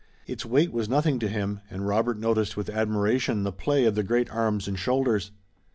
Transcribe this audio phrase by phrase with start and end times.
[0.25, 4.01] Its weight was nothing to him, and Robert noticed with admiration the play of the
[4.01, 5.29] great arms and shoulders.